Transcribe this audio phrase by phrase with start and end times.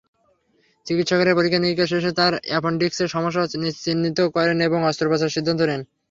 [0.85, 3.43] চিকিৎসকেরা পরীক্ষা-নিরীক্ষা শেষে তাঁর অ্যাপেনডিক্সের সমস্যা
[3.81, 5.81] চিহ্নিত করেন এবং অস্ত্রোপচারের সিদ্ধান্ত নেন।